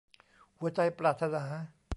[0.57, 1.43] หัวใจปรารถนา